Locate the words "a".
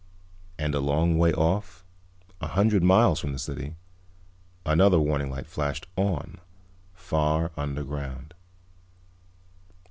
0.73-0.79, 2.41-2.47